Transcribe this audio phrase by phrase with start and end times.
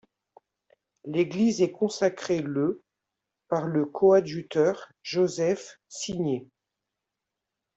[1.05, 2.81] L'église est consacrée le
[3.49, 6.47] par le coadjuteur Joseph Signay.